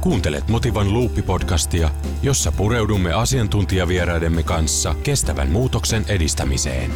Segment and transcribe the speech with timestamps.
[0.00, 1.90] Kuuntelet Motivan Luuppi-podcastia,
[2.22, 6.92] jossa pureudumme asiantuntijavieraidemme kanssa kestävän muutoksen edistämiseen.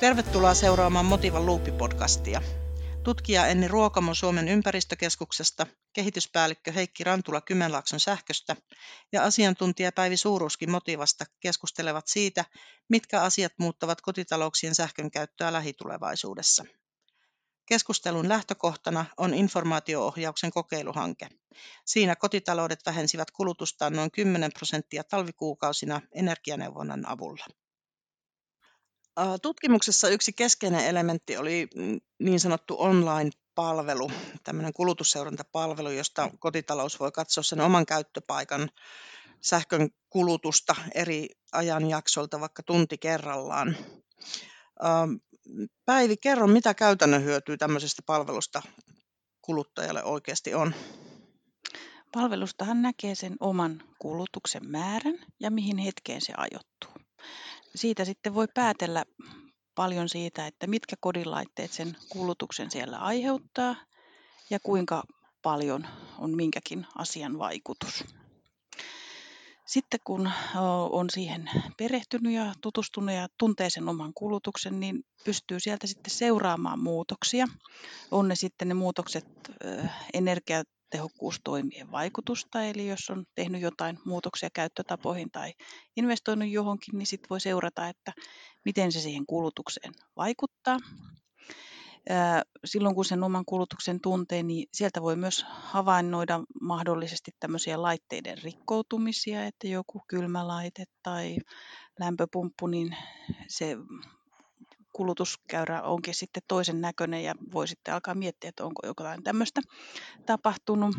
[0.00, 2.42] Tervetuloa seuraamaan Motivan Luuppi-podcastia.
[3.02, 8.56] Tutkija Enni Ruokamo Suomen ympäristökeskuksesta, kehityspäällikkö Heikki Rantula Kymenlaakson sähköstä
[9.12, 12.44] ja asiantuntija Päivi Suuruski Motivasta keskustelevat siitä,
[12.88, 16.64] mitkä asiat muuttavat kotitalouksien sähkön käyttöä lähitulevaisuudessa.
[17.66, 21.28] Keskustelun lähtökohtana on informaatioohjauksen kokeiluhanke.
[21.84, 27.46] Siinä kotitaloudet vähensivät kulutustaan noin 10 prosenttia talvikuukausina energianeuvonnan avulla.
[29.42, 34.10] Tutkimuksessa yksi keskeinen elementti oli mm, niin sanottu online-palvelu,
[34.44, 38.70] tämmöinen kulutusseurantapalvelu, josta kotitalous voi katsoa sen oman käyttöpaikan
[39.40, 43.76] sähkön kulutusta eri ajanjaksoilta vaikka tunti kerrallaan.
[45.84, 48.62] Päivi, kerro, mitä käytännön hyötyä tämmöisestä palvelusta
[49.42, 50.74] kuluttajalle oikeasti on?
[52.12, 56.90] Palvelustahan näkee sen oman kulutuksen määrän ja mihin hetkeen se ajoittuu.
[57.74, 59.04] Siitä sitten voi päätellä
[59.74, 63.76] paljon siitä, että mitkä kodinlaitteet sen kulutuksen siellä aiheuttaa
[64.50, 65.02] ja kuinka
[65.42, 65.86] paljon
[66.18, 68.04] on minkäkin asian vaikutus.
[69.66, 70.30] Sitten kun
[70.90, 76.78] on siihen perehtynyt ja tutustunut ja tuntee sen oman kulutuksen, niin pystyy sieltä sitten seuraamaan
[76.78, 77.46] muutoksia.
[78.10, 79.26] On ne sitten ne muutokset
[80.14, 85.52] energiatehokkuustoimien vaikutusta, eli jos on tehnyt jotain muutoksia käyttötapoihin tai
[85.96, 88.12] investoinut johonkin, niin sitten voi seurata, että
[88.64, 90.78] miten se siihen kulutukseen vaikuttaa
[92.64, 99.44] silloin kun sen oman kulutuksen tuntee, niin sieltä voi myös havainnoida mahdollisesti tämmöisiä laitteiden rikkoutumisia,
[99.46, 101.36] että joku kylmälaite tai
[102.00, 102.96] lämpöpumppu, niin
[103.48, 103.76] se
[104.92, 109.60] kulutuskäyrä onkin sitten toisen näköinen ja voi sitten alkaa miettiä, että onko jotain tämmöistä
[110.26, 110.96] tapahtunut.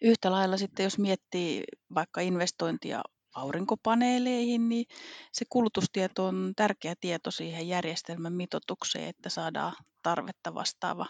[0.00, 1.64] Yhtä lailla sitten, jos miettii
[1.94, 3.02] vaikka investointia
[3.34, 4.86] aurinkopaneeleihin, niin
[5.32, 9.72] se kulutustieto on tärkeä tieto siihen järjestelmän mitoitukseen, että saadaan
[10.02, 11.06] tarvetta vastaava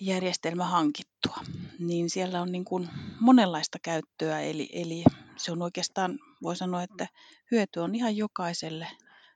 [0.00, 1.36] järjestelmä hankittua.
[1.78, 2.88] Niin siellä on niin kuin
[3.20, 5.04] monenlaista käyttöä, eli, eli
[5.36, 7.06] se on oikeastaan, voi sanoa, että
[7.50, 8.88] hyöty on ihan jokaiselle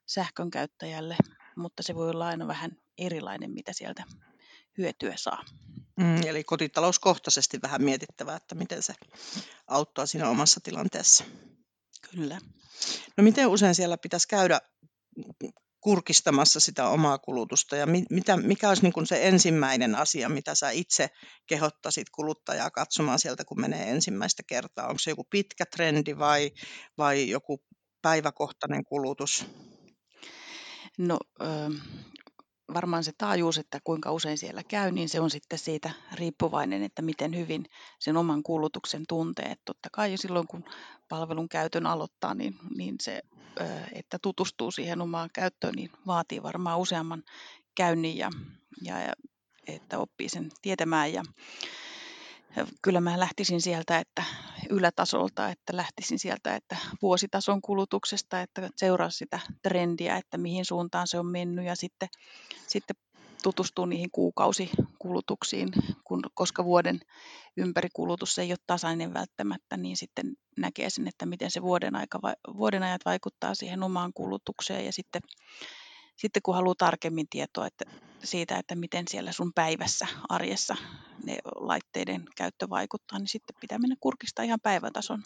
[0.07, 1.17] sähkön käyttäjälle,
[1.57, 4.05] mutta se voi olla aina vähän erilainen, mitä sieltä
[4.79, 5.45] hyötyä saa.
[5.99, 8.95] Mm, eli kotitalouskohtaisesti vähän mietittävää, että miten se
[9.67, 11.25] auttaa siinä omassa tilanteessa.
[12.11, 12.41] Kyllä.
[13.17, 14.61] No miten usein siellä pitäisi käydä
[15.81, 20.71] kurkistamassa sitä omaa kulutusta ja mitä, mikä olisi niin kuin se ensimmäinen asia, mitä sä
[20.71, 21.09] itse
[21.47, 24.87] kehottaisit kuluttajaa katsomaan sieltä, kun menee ensimmäistä kertaa?
[24.87, 26.51] Onko se joku pitkä trendi vai,
[26.99, 27.65] vai joku
[28.03, 29.47] päiväkohtainen kulutus?
[30.99, 31.19] No
[32.75, 37.03] varmaan se taajuus, että kuinka usein siellä käy, niin se on sitten siitä riippuvainen, että
[37.03, 37.65] miten hyvin
[37.99, 39.45] sen oman kulutuksen tuntee.
[39.45, 40.65] Että totta kai silloin, kun
[41.09, 43.23] palvelun käytön aloittaa, niin, niin se,
[43.93, 47.23] että tutustuu siihen omaan käyttöön, niin vaatii varmaan useamman
[47.75, 48.31] käynnin ja,
[48.83, 49.13] ja, ja
[49.67, 51.13] että oppii sen tietämään.
[51.13, 51.23] Ja,
[52.83, 54.25] kyllä mä lähtisin sieltä, että
[54.71, 61.19] ylätasolta, että lähtisin sieltä, että vuositason kulutuksesta, että seuraa sitä trendiä, että mihin suuntaan se
[61.19, 62.09] on mennyt ja sitten,
[62.67, 62.97] sitten
[63.43, 65.69] tutustuu niihin kuukausikulutuksiin,
[66.05, 67.01] kun, koska vuoden
[67.57, 72.19] ympärikulutus ei ole tasainen välttämättä, niin sitten näkee sen, että miten se vuoden, aika,
[72.57, 75.23] vuoden ajat vaikuttaa siihen omaan kulutukseen ja sitten
[76.17, 77.85] sitten kun haluaa tarkemmin tietoa että
[78.25, 80.77] siitä, että miten siellä sun päivässä, arjessa
[81.25, 85.23] ne laitteiden käyttö vaikuttaa, niin sitten pitää mennä kurkista ihan päivätason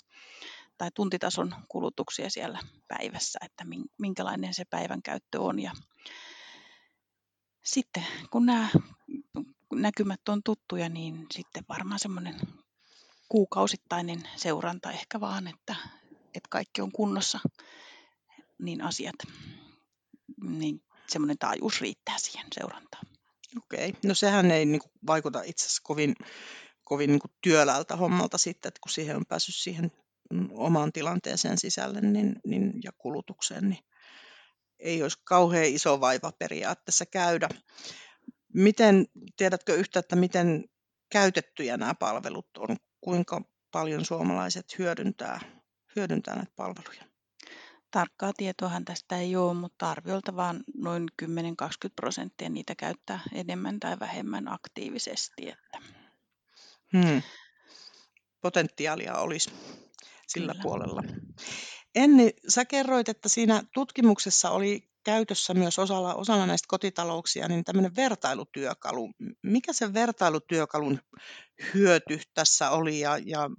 [0.79, 2.59] tai tuntitason kulutuksia siellä
[2.89, 3.65] päivässä, että
[3.99, 5.59] minkälainen se päivän käyttö on.
[5.59, 5.73] Ja
[7.65, 8.69] sitten kun nämä
[9.75, 12.41] näkymät on tuttuja, niin sitten varmaan semmoinen
[13.29, 15.77] kuukausittainen seuranta ehkä vaan, että,
[16.27, 17.41] että kaikki on kunnossa,
[18.59, 19.17] niin asiat
[20.43, 23.07] niin semmoinen taajuus riittää siihen seurantaan.
[23.57, 26.15] Okei, no sehän ei niin kuin, vaikuta itse asiassa kovin,
[26.85, 29.93] kovin niin kuin, työläältä hommalta sitten, että kun siihen on päässyt siihen
[30.33, 33.85] mm, omaan tilanteeseen sisälle niin, niin, ja kulutukseen, niin
[34.79, 37.49] ei olisi kauhean iso vaiva periaatteessa käydä.
[38.55, 39.07] Miten,
[39.37, 40.65] tiedätkö yhtä, että miten
[41.13, 43.43] käytettyjä nämä palvelut on, kuinka
[43.73, 45.41] paljon suomalaiset hyödyntää,
[45.97, 47.12] hyödyntää näitä palveluja?
[47.93, 51.27] Tarkkaa tietoahan tästä ei ole, mutta arviolta vaan noin 10-20
[51.97, 55.49] prosenttia niitä käyttää enemmän tai vähemmän aktiivisesti.
[55.49, 55.79] Että.
[56.93, 57.23] Hmm.
[58.41, 59.51] Potentiaalia olisi
[60.27, 60.63] sillä Kyllä.
[60.63, 61.03] puolella.
[61.95, 67.97] Enni, sä kerroit, että siinä tutkimuksessa oli käytössä myös osalla, osalla näistä kotitalouksia niin tämmöinen
[67.97, 69.11] vertailutyökalu.
[69.43, 71.01] Mikä se vertailutyökalun
[71.75, 73.51] hyöty tässä oli ja, ja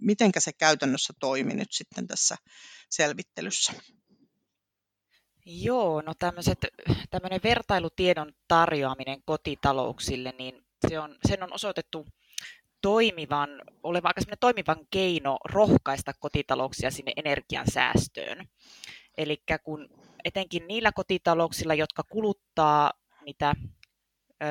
[0.00, 2.36] miten se käytännössä toimi nyt sitten tässä
[2.90, 3.72] selvittelyssä?
[5.46, 6.58] Joo, no tämmöiset,
[7.10, 12.06] tämmöinen vertailutiedon tarjoaminen kotitalouksille, niin se on, sen on osoitettu
[12.82, 13.48] toimivan,
[13.82, 18.48] oleva aika toimivan keino rohkaista kotitalouksia sinne energian säästöön.
[19.18, 19.88] Eli kun
[20.24, 22.92] etenkin niillä kotitalouksilla, jotka kuluttaa
[23.24, 23.54] niitä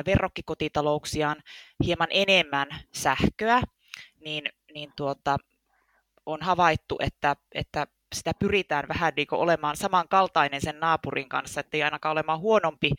[0.06, 1.42] verrokkikotitalouksiaan
[1.84, 3.62] hieman enemmän sähköä,
[4.24, 4.44] niin,
[4.74, 5.36] niin tuota,
[6.26, 11.82] on havaittu, että, että sitä pyritään vähän niin olemaan samankaltainen sen naapurin kanssa, että ei
[11.82, 12.90] ainakaan olemaan huonompi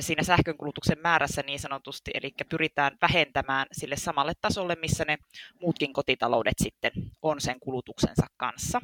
[0.00, 5.18] siinä sähkönkulutuksen määrässä niin sanotusti, eli pyritään vähentämään sille samalle tasolle, missä ne
[5.60, 6.92] muutkin kotitaloudet sitten
[7.22, 8.80] on sen kulutuksensa kanssa.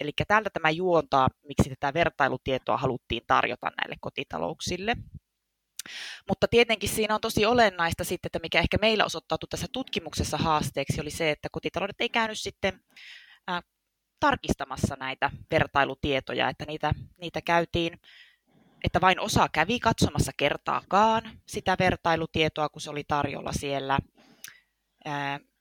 [0.00, 4.96] Eli täältä tämä juontaa, miksi tätä vertailutietoa haluttiin tarjota näille kotitalouksille.
[6.28, 11.00] Mutta tietenkin siinä on tosi olennaista sitten, että mikä ehkä meillä osoittautui tässä tutkimuksessa haasteeksi,
[11.00, 12.80] oli se, että kotitaloudet ei käynyt sitten
[14.20, 18.00] tarkistamassa näitä vertailutietoja, että niitä, niitä käytiin,
[18.84, 23.98] että vain osa kävi katsomassa kertaakaan sitä vertailutietoa, kun se oli tarjolla siellä,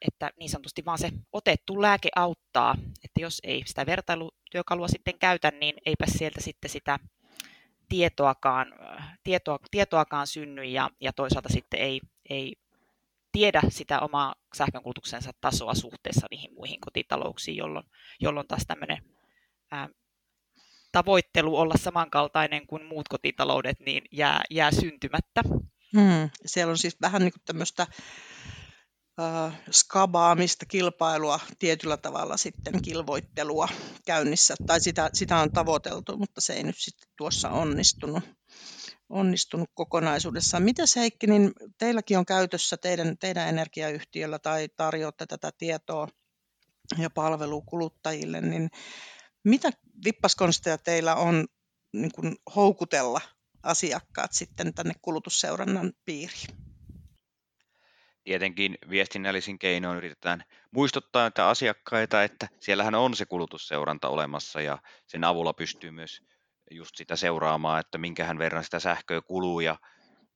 [0.02, 5.52] että niin sanotusti vaan se otettu lääke auttaa, että jos ei sitä vertailutyökalua sitten käytä,
[5.52, 7.00] niin eipä sieltä sitten sitä
[7.90, 8.74] tietoakaan,
[9.24, 12.56] tietoa, tietoakaan synny ja, ja toisaalta sitten ei, ei
[13.32, 17.86] tiedä sitä omaa sähkönkulutuksensa tasoa suhteessa niihin muihin kotitalouksiin, jolloin,
[18.20, 19.04] jolloin taas tämmöinen
[19.72, 19.90] ää,
[20.92, 25.42] tavoittelu olla samankaltainen kuin muut kotitaloudet niin jää, jää syntymättä.
[25.94, 26.30] Hmm.
[26.46, 27.88] Siellä on siis vähän niin kuin tämmöistä
[29.72, 33.68] skabaamista, kilpailua, tietyllä tavalla sitten kilvoittelua
[34.06, 38.24] käynnissä, tai sitä, sitä on tavoiteltu, mutta se ei nyt sitten tuossa onnistunut
[39.10, 40.64] onnistunut kokonaisuudessaan.
[40.64, 46.08] Miten Heikki, niin teilläkin on käytössä teidän, teidän energiayhtiöllä tai tarjoatte tätä tietoa
[46.98, 48.70] ja palvelua kuluttajille, niin
[49.44, 49.70] mitä
[50.06, 51.48] vippaskonsteja teillä on
[51.94, 53.22] niin kuin houkutella
[53.64, 56.69] asiakkaat sitten tänne kulutusseurannan piiriin?
[58.24, 64.78] Tietenkin viestinnällisin keinoin yritetään muistuttaa näitä asiakkaita, että siellähän on se kulutusseuranta olemassa ja
[65.08, 66.22] sen avulla pystyy myös
[66.72, 69.78] just sitä seuraamaan, että minkähän verran sitä sähköä kuluu ja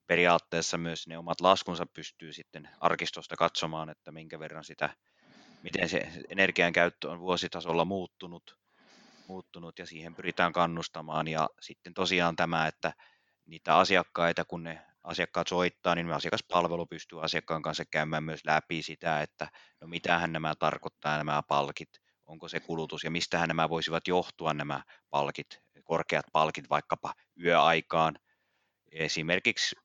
[0.08, 4.90] periaatteessa myös ne omat laskunsa pystyy sitten arkistosta katsomaan, että minkä verran sitä,
[5.64, 8.58] miten se energian käyttö on vuositasolla muuttunut,
[9.28, 11.28] muuttunut ja siihen pyritään kannustamaan.
[11.28, 12.94] Ja sitten tosiaan tämä, että
[13.46, 19.22] niitä asiakkaita, kun ne asiakkaat soittaa, niin asiakaspalvelu pystyy asiakkaan kanssa käymään myös läpi sitä,
[19.22, 19.48] että
[19.82, 21.90] no mitähän nämä tarkoittaa nämä palkit,
[22.26, 27.14] onko se kulutus ja mistähän nämä voisivat johtua nämä palkit, korkeat palkit vaikkapa
[27.44, 28.16] yöaikaan.
[28.92, 29.76] Esimerkiksi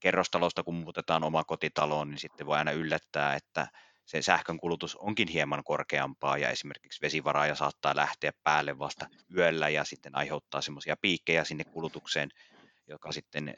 [0.00, 3.66] kerrostalosta, kun muutetaan oma kotitaloon, niin sitten voi aina yllättää, että
[4.06, 9.06] se sähkön kulutus onkin hieman korkeampaa ja esimerkiksi vesivaraaja saattaa lähteä päälle vasta
[9.36, 12.30] yöllä ja sitten aiheuttaa semmoisia piikkejä sinne kulutukseen,
[12.86, 13.54] joka sitten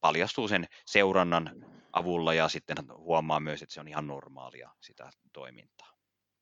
[0.00, 5.92] paljastuu sen seurannan avulla ja sitten huomaa myös, että se on ihan normaalia sitä toimintaa.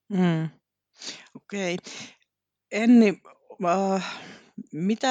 [0.08, 0.48] Mm.
[1.34, 1.74] Okei.
[1.74, 1.92] Okay.
[2.70, 3.22] Enni,
[3.64, 4.20] äh,
[4.72, 5.08] mitä,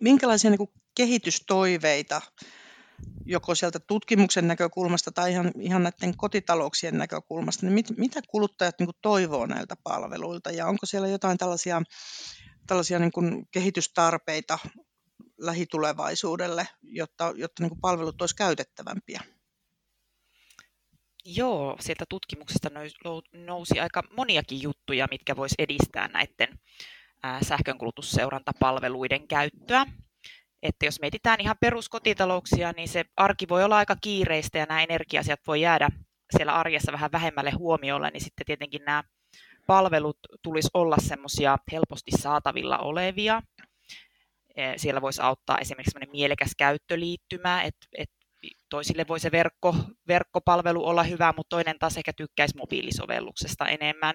[0.00, 2.20] minkälaisia niin kehitystoiveita
[3.24, 8.90] joko sieltä tutkimuksen näkökulmasta tai ihan, ihan näiden kotitalouksien näkökulmasta, niin mit, mitä kuluttajat niin
[9.02, 11.82] toivoo näiltä palveluilta ja onko siellä jotain tällaisia,
[12.66, 14.58] tällaisia niin kehitystarpeita
[15.40, 19.20] lähitulevaisuudelle, jotta, jotta niin palvelut olisivat käytettävämpiä?
[21.24, 22.68] Joo, sieltä tutkimuksesta
[23.32, 26.58] nousi aika moniakin juttuja, mitkä voisi edistää näiden
[27.42, 29.86] sähkönkulutusseurantapalveluiden käyttöä.
[30.62, 35.40] Että jos mietitään ihan peruskotitalouksia, niin se arki voi olla aika kiireistä ja nämä energiasiat
[35.46, 35.88] voi jäädä
[36.36, 39.04] siellä arjessa vähän vähemmälle huomiolle, niin sitten tietenkin nämä
[39.66, 43.42] palvelut tulisi olla semmoisia helposti saatavilla olevia.
[44.76, 48.20] Siellä voisi auttaa esimerkiksi mielekäs käyttöliittymä, että, että
[48.68, 49.74] toisille voi se verkko,
[50.08, 54.14] verkkopalvelu olla hyvä, mutta toinen taas ehkä tykkäisi mobiilisovelluksesta enemmän.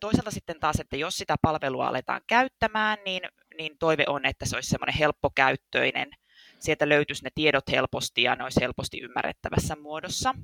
[0.00, 3.22] Toisaalta sitten taas, että jos sitä palvelua aletaan käyttämään, niin,
[3.58, 6.10] niin toive on, että se olisi semmoinen helppokäyttöinen,
[6.58, 10.34] sieltä löytyisi ne tiedot helposti ja ne olisi helposti ymmärrettävässä muodossa.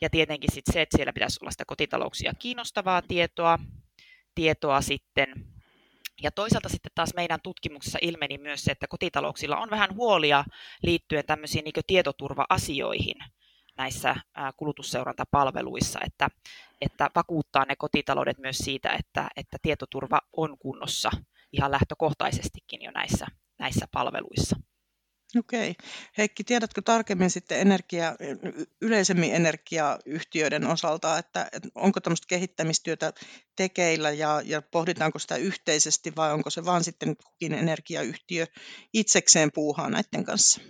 [0.00, 3.58] Ja tietenkin sitten se, että siellä pitäisi olla sitä kotitalouksia kiinnostavaa tietoa,
[4.34, 5.53] tietoa sitten
[6.22, 10.44] ja toisaalta sitten taas meidän tutkimuksessa ilmeni myös se, että kotitalouksilla on vähän huolia
[10.82, 13.16] liittyen tämmöisiin niin tietoturva-asioihin
[13.76, 14.16] näissä
[14.56, 16.28] kulutusseurantapalveluissa, että,
[16.80, 21.10] että vakuuttaa ne kotitaloudet myös siitä, että, että tietoturva on kunnossa
[21.52, 23.26] ihan lähtökohtaisestikin jo näissä
[23.58, 24.56] näissä palveluissa.
[25.38, 25.74] Okei.
[26.18, 28.16] Heikki, tiedätkö tarkemmin sitten energia,
[28.80, 33.12] yleisemmin energiayhtiöiden osalta, että, että onko tämmöistä kehittämistyötä
[33.56, 38.46] tekeillä ja, ja pohditaanko sitä yhteisesti vai onko se vaan sitten kukin energiayhtiö
[38.92, 40.60] itsekseen puuhaa näiden kanssa?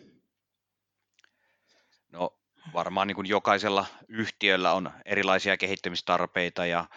[2.13, 2.39] No
[2.75, 6.89] varmaan niin kuin jokaisella yhtiöllä on erilaisia kehittämistarpeita ja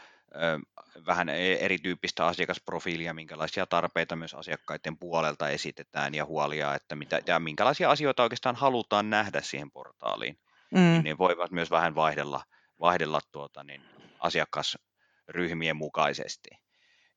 [1.06, 7.40] vähän e-, erityyppistä asiakasprofiilia, minkälaisia tarpeita myös asiakkaiden puolelta esitetään ja huolia, että mitä, ja
[7.40, 10.38] minkälaisia asioita oikeastaan halutaan nähdä siihen portaaliin.
[10.72, 10.80] Mm.
[10.80, 12.44] Niin ne voivat myös vähän vaihdella,
[12.80, 13.82] vaihdella tuota, niin
[14.20, 16.50] asiakasryhmien mukaisesti.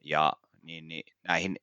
[0.00, 1.56] Ja niin, niin näihin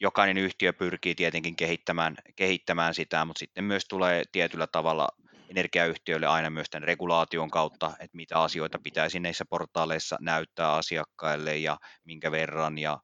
[0.00, 5.08] jokainen yhtiö pyrkii tietenkin kehittämään, kehittämään sitä, mutta sitten myös tulee tietyllä tavalla
[5.48, 11.78] energiayhtiöille aina myös tämän regulaation kautta, että mitä asioita pitäisi näissä portaaleissa näyttää asiakkaille ja
[12.04, 13.00] minkä verran ja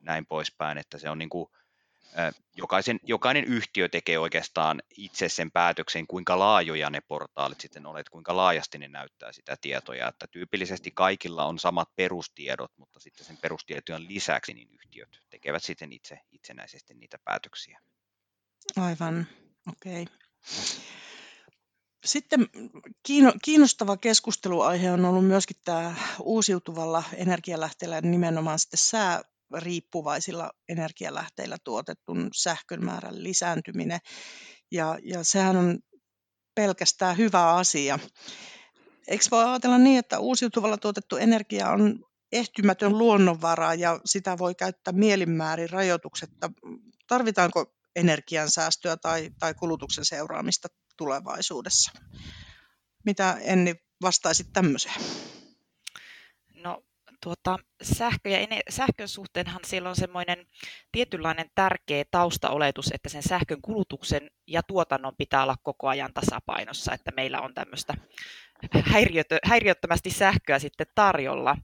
[0.00, 1.48] näin poispäin, että se on niin kuin,
[2.56, 8.36] jokaisen, jokainen yhtiö tekee oikeastaan itse sen päätöksen, kuinka laajoja ne portaalit sitten olet, kuinka
[8.36, 14.08] laajasti ne näyttää sitä tietoja, että tyypillisesti kaikilla on samat perustiedot, mutta sitten sen perustietojen
[14.08, 17.80] lisäksi niin yhtiöt tekevät sitten itse itsenäisesti niitä päätöksiä.
[18.76, 19.26] Aivan,
[19.72, 20.02] okei.
[20.02, 20.14] Okay.
[22.04, 22.46] Sitten
[23.42, 33.22] kiinnostava keskusteluaihe on ollut myöskin tämä uusiutuvalla energialähteellä nimenomaan sitten sääriippuvaisilla energialähteillä tuotetun sähkön määrän
[33.22, 34.00] lisääntyminen.
[34.72, 35.78] Ja, ja sehän on
[36.54, 37.98] pelkästään hyvä asia.
[39.08, 44.92] Eikö voi ajatella niin, että uusiutuvalla tuotettu energia on ehtymätön luonnonvara ja sitä voi käyttää
[44.92, 46.50] mielinmäärin rajoituksetta?
[47.06, 51.92] Tarvitaanko energiansäästöä tai, tai kulutuksen seuraamista tulevaisuudessa.
[53.04, 55.00] Mitä Enni vastaisit tämmöiseen?
[56.54, 56.82] No
[57.22, 60.46] tuota, sähkö ja sähkön suhteenhan siellä on semmoinen
[60.92, 67.12] tietynlainen tärkeä taustaoletus, että sen sähkön kulutuksen ja tuotannon pitää olla koko ajan tasapainossa, että
[67.16, 67.94] meillä on tämmöistä
[68.84, 71.56] häiriötö, häiriöttömästi sähköä sitten tarjolla.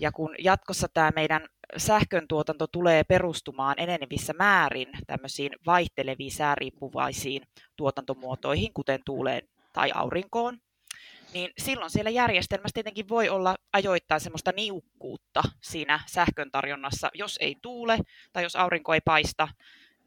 [0.00, 7.42] Ja kun jatkossa tämä meidän sähkön tuotanto tulee perustumaan enenevissä määrin tämmöisiin vaihteleviin sääriippuvaisiin
[7.76, 10.58] tuotantomuotoihin, kuten tuuleen tai aurinkoon,
[11.34, 17.10] niin silloin siellä järjestelmässä tietenkin voi olla ajoittain semmoista niukkuutta siinä sähkön tarjonnassa.
[17.14, 17.98] Jos ei tuule
[18.32, 19.48] tai jos aurinko ei paista,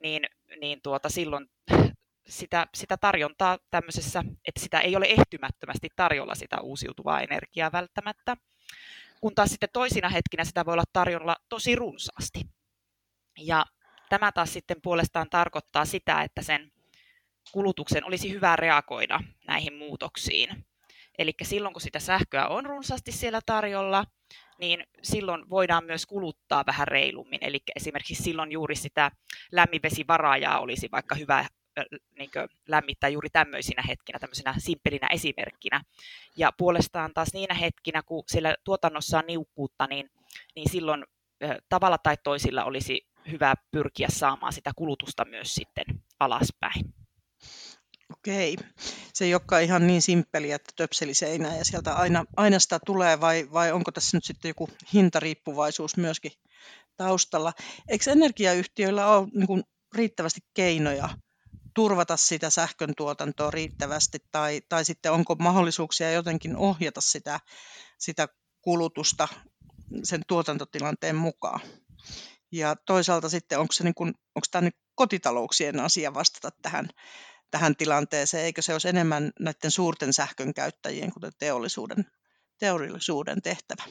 [0.03, 0.23] niin,
[0.61, 1.47] niin tuota, silloin
[2.29, 8.37] sitä, sitä tarjontaa tämmöisessä, että sitä ei ole ehtymättömästi tarjolla sitä uusiutuvaa energiaa välttämättä
[9.21, 12.41] kun taas sitten toisina hetkinä sitä voi olla tarjolla tosi runsaasti.
[13.37, 13.65] Ja
[14.09, 16.71] tämä taas sitten puolestaan tarkoittaa sitä, että sen
[17.51, 20.65] kulutuksen olisi hyvä reagoida näihin muutoksiin.
[21.17, 24.05] Eli silloin kun sitä sähköä on runsaasti siellä tarjolla,
[24.59, 27.39] niin silloin voidaan myös kuluttaa vähän reilummin.
[27.41, 29.11] Eli esimerkiksi silloin juuri sitä
[29.51, 31.45] lämminvesivaraajaa olisi vaikka hyvä
[32.17, 32.29] niin
[32.67, 35.81] lämmittää juuri tämmöisinä hetkinä, tämmöisenä simppelinä esimerkkinä.
[36.37, 40.09] Ja puolestaan taas niinä hetkinä, kun siellä tuotannossa on niukkuutta, niin,
[40.55, 41.05] niin silloin
[41.69, 45.85] tavalla tai toisilla olisi hyvä pyrkiä saamaan sitä kulutusta myös sitten
[46.19, 46.93] alaspäin.
[48.13, 48.55] Okei.
[49.13, 53.21] Se ei olekaan ihan niin simppeli, että töpseli seinää ja sieltä aina, aina sitä tulee,
[53.21, 56.31] vai, vai onko tässä nyt sitten joku hintariippuvaisuus myöskin
[56.97, 57.53] taustalla?
[57.87, 59.63] Eikö energiayhtiöillä ole niin kuin
[59.95, 61.09] riittävästi keinoja
[61.79, 67.39] turvata sitä sähkön tuotantoa riittävästi tai, tai sitten onko mahdollisuuksia jotenkin ohjata sitä,
[67.97, 68.27] sitä
[68.61, 69.27] kulutusta
[70.03, 71.59] sen tuotantotilanteen mukaan.
[72.51, 76.89] Ja toisaalta sitten onko, se niin kuin, onko tämä nyt kotitalouksien asia vastata tähän,
[77.51, 82.05] tähän tilanteeseen, eikö se olisi enemmän näiden suurten sähkön käyttäjien, kuten teollisuuden,
[82.57, 83.83] teollisuuden tehtävä?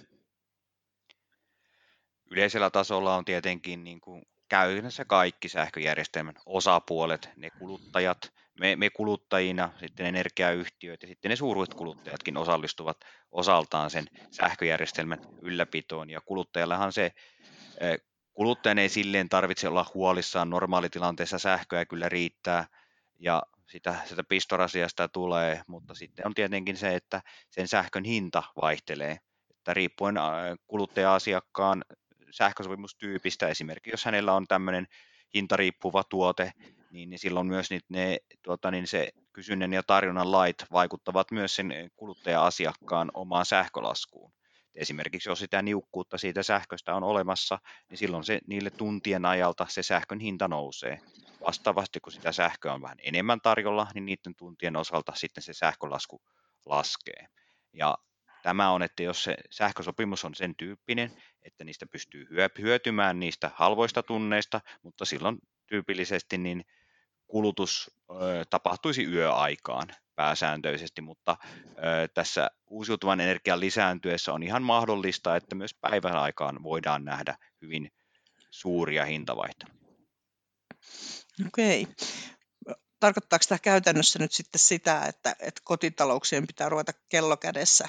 [2.30, 9.73] Yleisellä tasolla on tietenkin niin kuin käytännössä kaikki sähköjärjestelmän osapuolet, ne kuluttajat, me, me kuluttajina,
[9.81, 12.97] sitten energiayhtiöt ja sitten ne suuruiset kuluttajatkin osallistuvat
[13.33, 16.11] osaltaan sen sähköjärjestelmän ylläpitoon.
[16.11, 17.12] Ja kuluttajallahan se,
[18.35, 22.67] kuluttajan ei silleen tarvitse olla huolissaan normaalitilanteessa sähköä kyllä riittää
[23.19, 29.19] ja sitä, sitä pistorasiasta tulee, mutta sitten on tietenkin se, että sen sähkön hinta vaihtelee.
[29.50, 30.14] Että riippuen
[30.67, 31.85] kuluttaja-asiakkaan
[32.31, 33.49] sähkösopimustyypistä.
[33.49, 34.87] Esimerkiksi jos hänellä on tämmöinen
[35.35, 36.53] hintariippuva tuote,
[36.91, 41.57] niin, niin silloin myös niin ne, tuota, niin se kysynnän ja tarjonnan lait vaikuttavat myös
[41.57, 44.33] sen kuluttaja-asiakkaan omaan sähkölaskuun.
[44.75, 47.59] Esimerkiksi jos sitä niukkuutta siitä sähköstä on olemassa,
[47.91, 50.99] niin silloin se, niille tuntien ajalta se sähkön hinta nousee.
[51.47, 56.23] Vastaavasti kun sitä sähköä on vähän enemmän tarjolla, niin niiden tuntien osalta sitten se sähkölasku
[56.67, 57.27] laskee.
[57.73, 57.99] Ja
[58.49, 62.26] tämä on, että jos se sähkösopimus on sen tyyppinen, että niistä pystyy
[62.59, 66.64] hyötymään niistä halvoista tunneista, mutta silloin tyypillisesti niin
[67.26, 67.90] kulutus
[68.50, 71.37] tapahtuisi yöaikaan pääsääntöisesti, mutta
[72.14, 77.93] tässä uusiutuvan energian lisääntyessä on ihan mahdollista, että myös päivän aikaan voidaan nähdä hyvin
[78.50, 79.78] suuria hintavaihteluja.
[81.47, 81.88] Okei.
[83.00, 87.88] Tarkoittaako tämä käytännössä nyt sitten sitä, että, että kotitalouksien pitää ruveta kello kädessä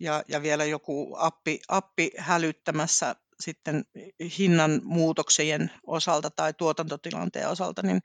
[0.00, 3.84] ja, ja vielä joku appi, appi hälyttämässä sitten
[4.38, 8.00] hinnan muutoksien osalta tai tuotantotilanteen osalta, niin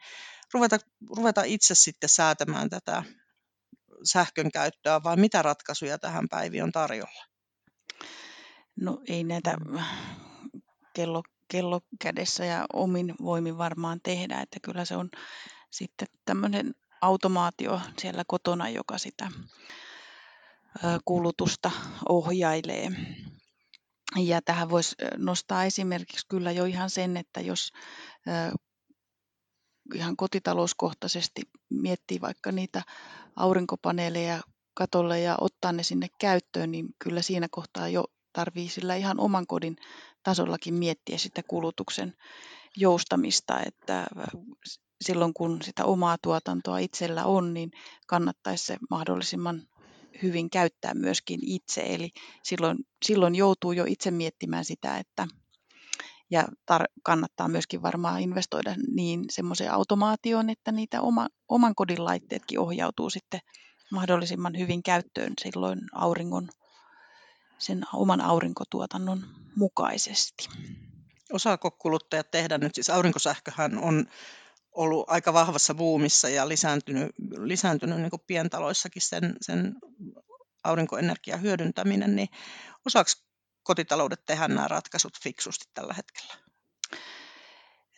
[0.54, 0.78] ruveta,
[1.18, 3.04] ruveta itse sitten säätämään tätä
[4.04, 7.26] sähkön käyttöä, vai mitä ratkaisuja tähän päiviin on tarjolla?
[8.76, 9.58] No ei näitä
[10.94, 15.10] kello, kello kädessä ja omin voimin varmaan tehdä, että kyllä se on
[15.72, 19.32] sitten tämmöinen automaatio siellä kotona, joka sitä
[21.06, 21.72] kulutusta
[22.10, 22.92] ohjailee.
[24.18, 27.72] Ja tähän voisi nostaa esimerkiksi kyllä jo ihan sen, että jos
[29.96, 32.82] ihan kotitalouskohtaisesti miettii vaikka niitä
[33.36, 34.42] aurinkopaneeleja
[34.74, 39.48] katolle ja ottaa ne sinne käyttöön, niin kyllä siinä kohtaa jo tarvii sillä ihan oman
[39.48, 39.76] kodin
[40.24, 42.14] tasollakin miettiä sitä kulutuksen
[42.78, 44.08] joustamista, että
[45.02, 47.72] silloin kun sitä omaa tuotantoa itsellä on, niin
[48.08, 49.68] kannattaisi se mahdollisimman
[50.24, 51.82] hyvin käyttää myöskin itse.
[51.82, 52.12] Eli
[52.44, 55.28] silloin, silloin joutuu jo itse miettimään sitä, että
[56.32, 62.60] ja tar- kannattaa myöskin varmaan investoida niin semmoiseen automaatioon, että niitä oma, oman kodin laitteetkin
[62.60, 63.40] ohjautuu sitten
[63.92, 66.50] mahdollisimman hyvin käyttöön silloin auringon,
[67.58, 69.24] sen oman aurinkotuotannon
[69.56, 70.50] mukaisesti.
[71.34, 74.06] Osaako kuluttajat tehdä nyt, siis aurinkosähköhän on
[74.72, 79.76] ollut aika vahvassa buumissa ja lisääntynyt, lisääntynyt niin pientaloissakin sen, sen
[80.64, 82.30] aurinkoenergian hyödyntäminen, niin
[82.86, 83.10] osaako
[83.64, 86.34] kotitaloudet tehdä nämä ratkaisut fiksusti tällä hetkellä?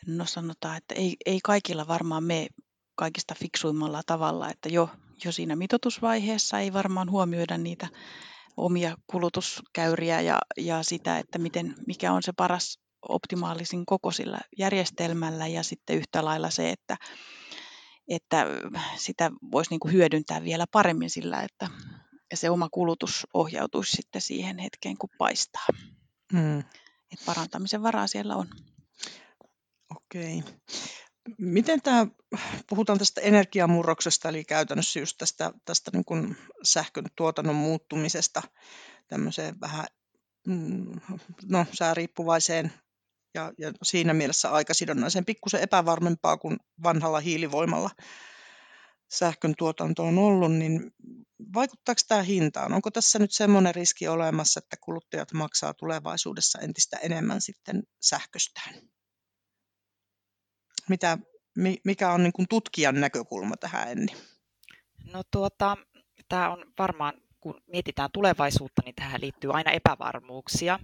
[0.08, 2.48] No sanotaan, että ei, ei kaikilla varmaan me
[2.96, 4.90] kaikista fiksuimmalla tavalla, että jo,
[5.26, 7.88] jo siinä mitotusvaiheessa ei varmaan huomioida niitä
[8.58, 15.48] omia kulutuskäyriä ja, ja sitä, että miten, mikä on se paras optimaalisin koko sillä järjestelmällä
[15.48, 16.98] ja sitten yhtä lailla se, että,
[18.08, 18.46] että
[18.96, 21.68] sitä voisi niin kuin hyödyntää vielä paremmin sillä, että
[22.38, 25.66] se oma kulutus ohjautuisi sitten siihen hetkeen, kun paistaa.
[26.34, 26.60] Hmm.
[27.12, 28.48] Et parantamisen varaa siellä on.
[29.96, 30.44] Okei.
[31.38, 32.08] Miten tämä,
[32.70, 38.42] puhutaan tästä energiamurroksesta, eli käytännössä just tästä, tästä niin kuin sähkön tuotannon muuttumisesta
[39.08, 39.86] tämmöiseen vähän
[40.48, 41.00] mm,
[41.50, 42.74] no, sääriippuvaiseen
[43.34, 47.90] ja, ja siinä mielessä aikasidonnaiseen pikkusen epävarmempaa kuin vanhalla hiilivoimalla
[49.12, 50.92] sähkön tuotanto on ollut, niin
[51.54, 52.74] vaikuttaako tämä hintaan?
[52.74, 58.76] Onko tässä nyt semmoinen riski olemassa, että kuluttajat maksaa tulevaisuudessa entistä enemmän sitten sähköstään?
[60.90, 61.18] Mitä,
[61.86, 64.14] mikä on niin kuin tutkijan näkökulma tähän, Enni?
[65.14, 65.78] No tuota,
[66.30, 70.80] tämä on varmaan, kun mietitään tulevaisuutta, niin tähän liittyy aina epävarmuuksia.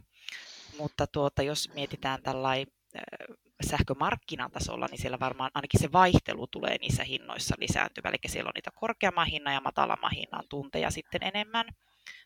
[0.78, 2.68] Mutta tuota, jos mietitään tällainen
[3.64, 8.10] sähkömarkkinatasolla, niin siellä varmaan ainakin se vaihtelu tulee niissä hinnoissa lisääntyvä.
[8.10, 11.66] Eli siellä on niitä korkeamman hinnan ja matalamman hinnan tunteja sitten enemmän.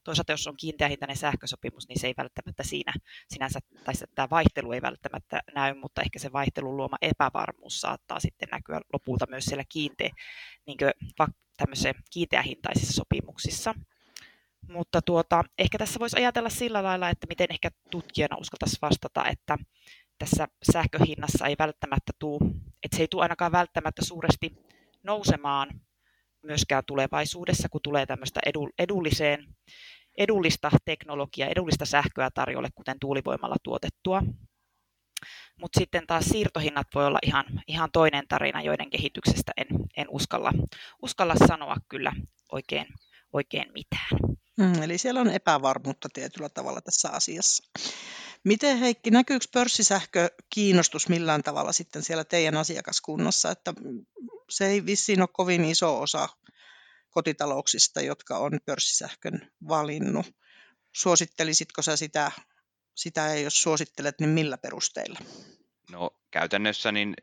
[0.04, 2.94] Toisaalta jos on kiinteähintainen sähkösopimus, niin se ei välttämättä siinä
[3.30, 8.50] sinänsä, tai tämä vaihtelu ei välttämättä näy, mutta ehkä se vaihtelun luoma epävarmuus saattaa sitten
[8.52, 10.10] näkyä lopulta myös siellä kiinte,
[10.66, 10.78] niin
[11.58, 13.76] tämmöisissä kiinteähintaisissa sopimuksissa.
[14.68, 19.58] Mutta tuota, ehkä tässä voisi ajatella sillä lailla, että miten ehkä tutkijana uskaltaisi vastata, että
[20.22, 22.40] tässä sähköhinnassa ei välttämättä tule,
[22.84, 24.56] että se ei tule ainakaan välttämättä suuresti
[25.04, 25.82] nousemaan
[26.44, 28.40] myöskään tulevaisuudessa, kun tulee tämmöistä
[28.80, 29.56] edulliseen,
[30.18, 34.24] edullista teknologiaa, edullista sähköä tarjolle, kuten tuulivoimalla tuotettua.
[35.62, 40.52] Mutta sitten taas siirtohinnat voi olla ihan, ihan toinen tarina, joiden kehityksestä en, en uskalla,
[41.02, 42.14] uskalla sanoa kyllä
[42.52, 42.88] oikein,
[43.34, 44.38] oikein mitään.
[44.58, 47.64] Mm, eli siellä on epävarmuutta tietyllä tavalla tässä asiassa.
[48.44, 53.74] Miten Heikki, näkyykö pörssisähkö kiinnostus millään tavalla sitten siellä teidän asiakaskunnassa, että
[54.50, 56.30] se ei vissiin ole kovin iso osa
[57.10, 60.36] kotitalouksista, jotka on pörssisähkön valinnut.
[60.96, 62.32] Suosittelisitko sä sitä,
[62.96, 65.20] sitä ja jos suosittelet, niin millä perusteilla?
[65.92, 67.14] No käytännössä niin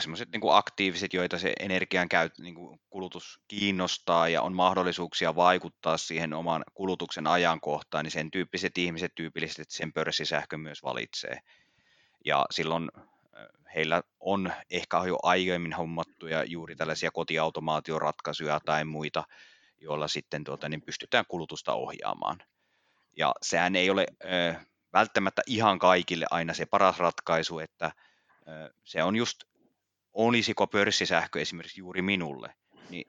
[0.00, 5.96] semmoiset niin aktiiviset, joita se energian käyt, niin kuin kulutus kiinnostaa ja on mahdollisuuksia vaikuttaa
[5.96, 11.40] siihen oman kulutuksen ajankohtaan, niin sen tyyppiset ihmiset tyypillisesti sen pörssisähkön myös valitsee.
[12.24, 12.88] Ja silloin
[13.74, 19.24] heillä on ehkä jo aiemmin hommattuja juuri tällaisia kotiautomaatioratkaisuja tai muita,
[19.78, 22.38] joilla sitten tuota, niin pystytään kulutusta ohjaamaan.
[23.16, 24.54] Ja sehän ei ole ö,
[24.92, 27.92] välttämättä ihan kaikille aina se paras ratkaisu, että
[28.84, 29.44] se on just
[30.18, 32.54] olisiko pörssisähkö esimerkiksi juuri minulle,
[32.90, 33.06] niin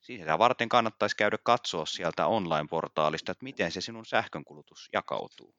[0.00, 5.54] sitä varten kannattaisi käydä katsoa sieltä online-portaalista, että miten se sinun sähkönkulutus jakautuu.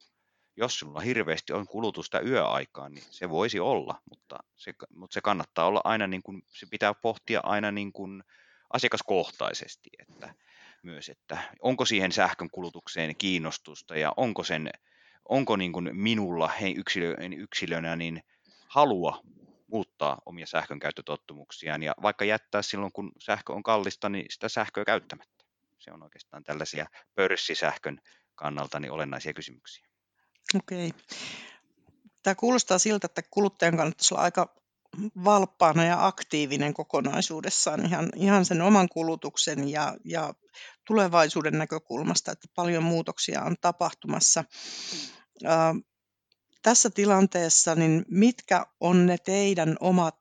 [0.56, 5.66] Jos sinulla hirveästi on kulutusta yöaikaan, niin se voisi olla, mutta se, mutta se kannattaa
[5.66, 8.22] olla aina, niin kuin, se pitää pohtia aina niin kuin
[8.72, 10.34] asiakaskohtaisesti, että
[10.82, 14.70] myös, että onko siihen sähkön kulutukseen kiinnostusta ja onko, sen,
[15.28, 18.22] onko niin kuin minulla hei, yksilö, yksilönä niin
[18.68, 19.22] halua
[19.72, 24.84] muuttaa omia sähkön käyttötottumuksiaan ja vaikka jättää silloin, kun sähkö on kallista, niin sitä sähköä
[24.84, 25.44] käyttämättä.
[25.78, 28.00] Se on oikeastaan tällaisia pörssisähkön
[28.34, 29.86] kannalta niin olennaisia kysymyksiä.
[30.56, 30.92] Okei.
[32.22, 34.54] Tämä kuulostaa siltä, että kuluttajan kannattaisi olla aika
[35.24, 40.34] valppaana ja aktiivinen kokonaisuudessaan ihan, ihan sen oman kulutuksen ja, ja
[40.86, 44.44] tulevaisuuden näkökulmasta, että paljon muutoksia on tapahtumassa.
[45.44, 45.74] Ää,
[46.62, 50.16] tässä tilanteessa, niin mitkä on ne teidän omat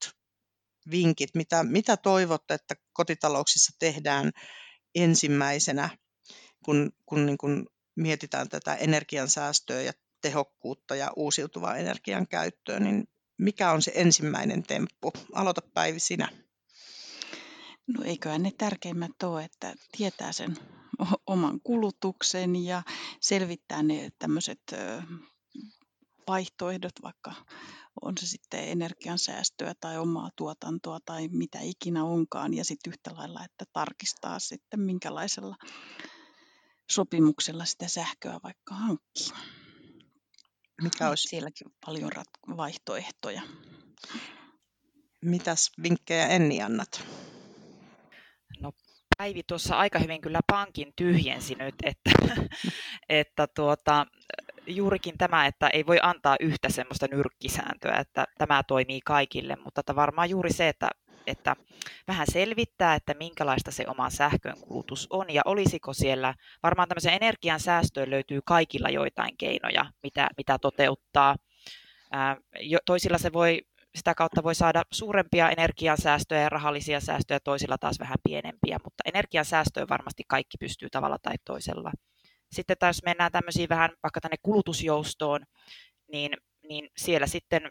[0.92, 4.32] vinkit, mitä, mitä toivotte, että kotitalouksissa tehdään
[4.96, 5.90] ensimmäisenä,
[6.66, 13.72] kun, kun niin kun mietitään tätä energiansäästöä ja tehokkuutta ja uusiutuvaa energian käyttöä, niin mikä
[13.72, 15.12] on se ensimmäinen temppu?
[15.34, 16.30] Aloita Päivi sinä.
[17.88, 20.58] No eiköhän ne tärkeimmät ole, että tietää sen
[21.28, 22.84] oman kulutuksen ja
[23.20, 24.62] selvittää ne tämmöiset
[26.28, 27.34] vaihtoehdot, vaikka
[28.02, 32.54] on se sitten energiansäästöä tai omaa tuotantoa tai mitä ikinä onkaan.
[32.54, 35.56] Ja sitten yhtä lailla, että tarkistaa sitten minkälaisella
[36.92, 39.28] sopimuksella sitä sähköä vaikka hankkii.
[40.82, 41.28] Mikä olisi?
[41.28, 43.42] Sielläkin on paljon rat- vaihtoehtoja.
[45.22, 47.06] Mitäs vinkkejä Enni annat?
[48.60, 48.72] No
[49.18, 52.12] Päivi tuossa aika hyvin kyllä pankin tyhjensi nyt, että,
[53.10, 54.06] että tuota,
[54.76, 60.30] juurikin tämä, että ei voi antaa yhtä semmoista nyrkkisääntöä, että tämä toimii kaikille, mutta varmaan
[60.30, 60.90] juuri se, että,
[61.28, 61.56] että
[62.08, 68.10] vähän selvittää, että minkälaista se oma sähkönkulutus on ja olisiko siellä, varmaan tämmöisen energian säästöön
[68.10, 71.36] löytyy kaikilla joitain keinoja, mitä, mitä toteuttaa.
[72.12, 72.38] Ää,
[72.86, 73.62] toisilla se voi
[73.96, 79.90] sitä kautta voi saada suurempia energiansäästöjä ja rahallisia säästöjä, toisilla taas vähän pienempiä, mutta energiansäästöön
[79.90, 81.92] varmasti kaikki pystyy tavalla tai toisella.
[82.52, 85.46] Sitten taas mennään tämmöisiin vähän vaikka tänne kulutusjoustoon,
[86.12, 86.32] niin,
[86.70, 87.62] niin siellä sitten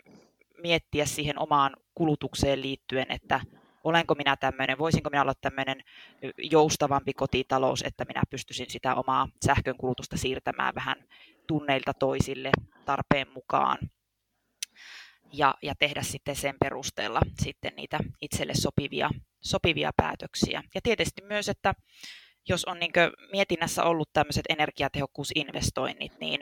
[0.62, 3.40] miettiä siihen omaan kulutukseen liittyen, että
[3.84, 5.84] olenko minä tämmöinen, voisinko minä olla tämmöinen
[6.38, 10.96] joustavampi kotitalous, että minä pystyisin sitä omaa sähkön kulutusta siirtämään vähän
[11.46, 12.50] tunneilta toisille
[12.84, 13.78] tarpeen mukaan
[15.32, 20.62] ja, ja tehdä sitten sen perusteella sitten niitä itselle sopivia, sopivia päätöksiä.
[20.74, 21.74] Ja tietysti myös, että
[22.48, 22.92] jos on niin
[23.32, 26.40] mietinnässä ollut tämmöiset energiatehokkuusinvestoinnit, niin,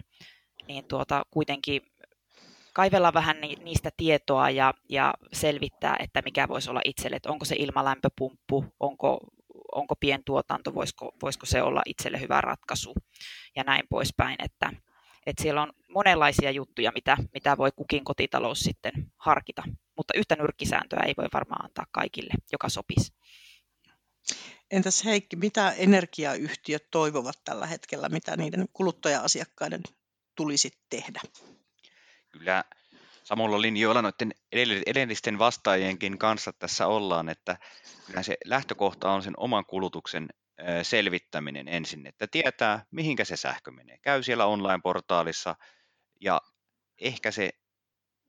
[0.69, 1.83] niin tuota, kuitenkin
[2.73, 7.57] kaivella vähän niistä tietoa ja, ja selvittää, että mikä voisi olla itselle, että onko se
[7.59, 9.19] ilmalämpöpumppu, onko,
[9.73, 12.95] onko pientuotanto, voisiko, voisiko se olla itselle hyvä ratkaisu
[13.57, 14.71] ja näin poispäin, että,
[15.27, 19.63] että siellä on monenlaisia juttuja, mitä, mitä voi kukin kotitalous sitten harkita,
[19.97, 23.13] mutta yhtä nyrkkisääntöä ei voi varmaan antaa kaikille, joka sopisi.
[24.71, 29.83] Entäs Heikki, mitä energiayhtiöt toivovat tällä hetkellä, mitä niiden kuluttaja-asiakkaiden
[30.35, 31.21] tulisi tehdä?
[32.29, 32.65] Kyllä
[33.25, 34.33] samalla linjoilla noiden
[34.87, 37.59] edellisten vastaajienkin kanssa tässä ollaan, että
[38.07, 40.29] kyllä se lähtökohta on sen oman kulutuksen
[40.83, 43.99] selvittäminen ensin, että tietää, mihinkä se sähkö menee.
[43.99, 45.57] Käy siellä online-portaalissa
[46.21, 46.41] ja
[47.01, 47.51] ehkä se,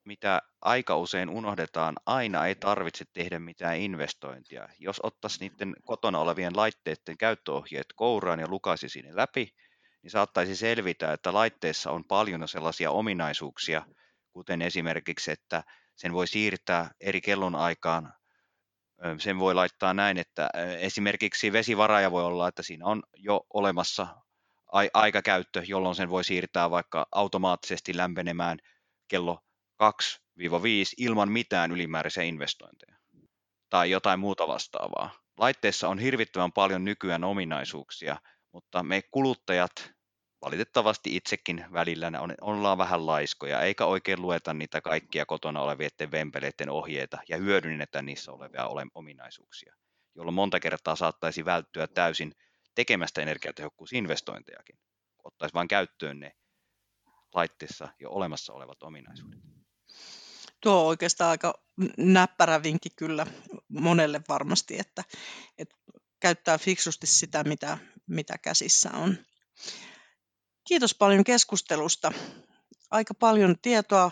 [0.09, 4.67] mitä aika usein unohdetaan, aina ei tarvitse tehdä mitään investointia.
[4.79, 9.55] Jos ottaisi niiden kotona olevien laitteiden käyttöohjeet kouraan ja lukaisi sinne läpi,
[10.01, 13.85] niin saattaisi selvitä, että laitteessa on paljon sellaisia ominaisuuksia,
[14.31, 15.63] kuten esimerkiksi, että
[15.95, 18.13] sen voi siirtää eri kellonaikaan
[19.17, 24.07] sen voi laittaa näin, että esimerkiksi vesivaraja voi olla, että siinä on jo olemassa
[24.93, 28.59] aikakäyttö, jolloin sen voi siirtää vaikka automaattisesti lämpenemään
[29.07, 29.39] kello
[29.83, 29.85] 2-5
[30.97, 32.95] ilman mitään ylimääräisiä investointeja
[33.69, 35.11] tai jotain muuta vastaavaa.
[35.37, 38.17] Laitteessa on hirvittävän paljon nykyään ominaisuuksia,
[38.51, 39.91] mutta me kuluttajat
[40.41, 46.69] valitettavasti itsekin välillä on, ollaan vähän laiskoja, eikä oikein lueta niitä kaikkia kotona olevien vempeleiden
[46.69, 49.75] ohjeita ja hyödynnetä niissä olevia ole, ominaisuuksia,
[50.15, 52.31] jolloin monta kertaa saattaisi välttyä täysin
[52.75, 54.79] tekemästä energiatehokkuusinvestointejakin.
[55.23, 56.31] Ottaisi vain käyttöön ne
[57.33, 59.58] laitteessa jo olemassa olevat ominaisuudet.
[60.61, 61.53] Tuo on oikeastaan aika
[61.97, 63.27] näppärä vinkki kyllä
[63.67, 65.03] monelle varmasti, että,
[65.57, 65.75] että
[66.19, 69.17] käyttää fiksusti sitä, mitä, mitä käsissä on.
[70.67, 72.11] Kiitos paljon keskustelusta.
[72.91, 74.11] Aika paljon tietoa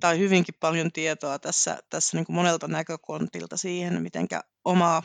[0.00, 4.28] tai hyvinkin paljon tietoa tässä, tässä niin kuin monelta näkökontilta siihen, miten
[4.64, 5.02] omaa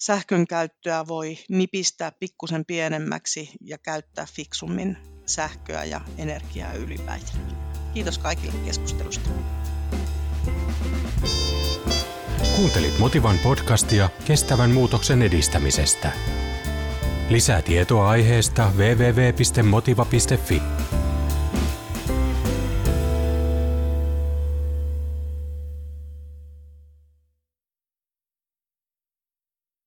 [0.00, 7.66] sähkön käyttöä voi nipistää pikkusen pienemmäksi ja käyttää fiksummin sähköä ja energiaa ylipäätään.
[7.94, 9.30] Kiitos kaikille keskustelusta.
[12.56, 16.12] Kuuntelit Motivan podcastia kestävän muutoksen edistämisestä.
[17.28, 20.62] Lisää tietoa aiheesta www.motiva.fi.